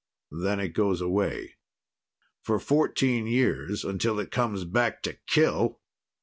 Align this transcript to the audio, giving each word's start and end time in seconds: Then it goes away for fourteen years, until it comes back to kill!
Then 0.31 0.59
it 0.59 0.69
goes 0.69 0.99
away 0.99 1.57
for 2.41 2.57
fourteen 2.59 3.27
years, 3.27 3.83
until 3.85 4.19
it 4.19 4.31
comes 4.31 4.63
back 4.65 5.03
to 5.03 5.19
kill! 5.27 5.79